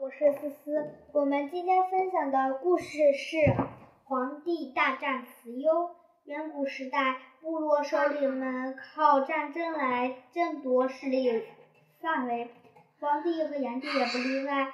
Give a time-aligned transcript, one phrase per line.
[0.00, 3.36] 我是思思，我们今天分享的故事是
[4.04, 5.90] 黄帝大战慈幽。
[6.22, 11.42] 远古时代，部落首领们靠战争来争夺势力
[12.00, 12.48] 范围，
[13.00, 14.72] 黄帝和炎帝也不例外。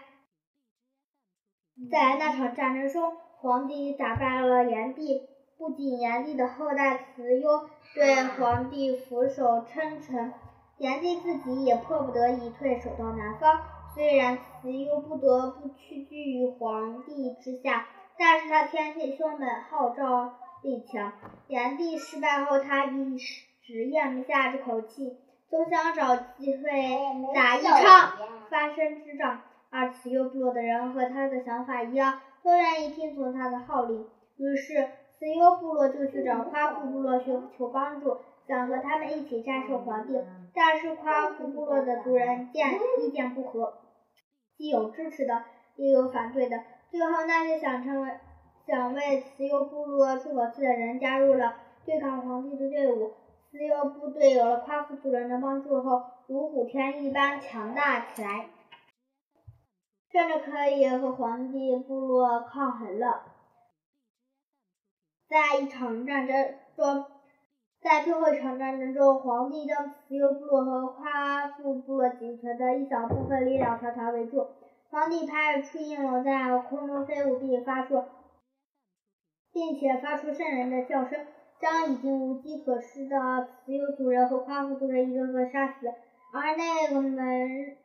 [1.90, 5.22] 在那场战争中，黄帝打败了炎帝，
[5.56, 10.34] 不仅炎帝的后代慈幽对黄帝俯首称臣，
[10.76, 13.62] 炎帝自己也迫不得已退守到南方。
[13.94, 17.86] 虽然慈幽不得不屈居于皇帝之下，
[18.18, 20.34] 但是他天性凶猛，号召。
[20.62, 21.12] 力强，
[21.48, 25.18] 炎帝失败后，他一直咽不下这口气，
[25.50, 26.62] 总想找机会
[27.34, 28.16] 打一场
[28.48, 29.42] 翻身之仗。
[29.68, 34.06] 而慈幽部落的人和他的想法一样，都愿意听从他的号令。
[34.38, 38.16] 于是，慈幽部落就去找夸父部落寻求帮助，
[38.48, 40.18] 想和他们一起战胜皇帝。
[40.54, 43.74] 但是，夸父部落的族人见意见不合，
[44.56, 45.44] 既有支持的，
[45.76, 46.62] 也有反对的。
[46.90, 48.10] 最后，那些想成为。
[48.66, 53.12] 想为慈幽部落出口气的人加入了对抗皇帝的队伍。
[53.50, 58.48] 慈幽部队有了夸父族人的帮助后，如虎添翼般强大起来，
[60.10, 63.24] 甚至可以和皇帝部落抗衡了。
[65.28, 67.04] 在一场战争中，
[67.84, 74.46] 在最后一场战争中，皇帝将慈幽部落和夸父部落仅存的一小部分力量团团围住。
[74.88, 78.02] 皇帝派出鹰龙在空中飞舞，并发出。
[79.52, 81.26] 并且发出瘆人的叫声，
[81.60, 85.88] 将已经无计可施的慈幽族人和夸父族人一个个杀死，
[86.32, 87.76] 而那个们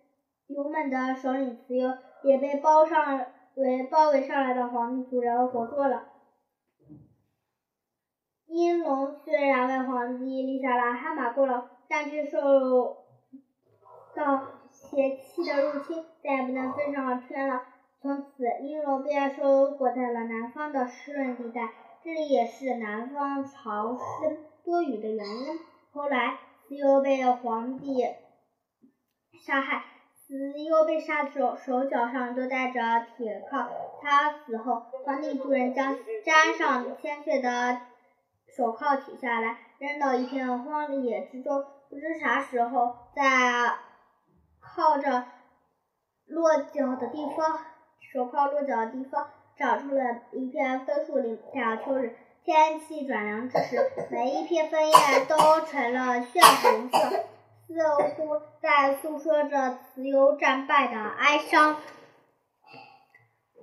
[0.47, 1.91] 勇猛的首领慈幽
[2.23, 3.25] 也被包上
[3.55, 6.03] 围包围上来的黄帝族人活捉了。
[8.59, 12.97] 鹰龙虽然为皇帝立下了汗马功劳，但却受
[14.13, 17.61] 到邪气的入侵，再也不能飞上天了。
[18.01, 21.69] 从此，鹰龙便生活在了南方的湿润地带，
[22.03, 25.59] 这里也是南方潮湿多雨的原因。
[25.93, 26.37] 后来，
[26.67, 28.05] 慈幽被皇帝
[29.41, 29.85] 杀害，
[30.17, 33.69] 慈幽被杀的时候，手脚上都带着铁铐。
[34.01, 37.79] 他死后，皇帝族人将沾上鲜血的
[38.55, 41.65] 手铐取下来，扔到一片荒野之中。
[41.89, 43.73] 不知啥时候，在
[44.59, 45.25] 靠着
[46.25, 47.59] 落脚的地方。
[48.11, 51.37] 手铐落脚的地方长出了一片枫树林。
[51.53, 53.77] 到秋日，天气转凉之时，
[54.09, 54.93] 每一片枫叶
[55.27, 56.97] 都成了血红色，
[57.67, 57.75] 似
[58.15, 61.75] 乎在诉说着慈幽战败的哀伤。